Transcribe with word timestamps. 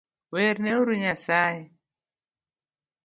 Werne 0.33 0.71
uru 0.81 0.93
nyasae 1.01 1.61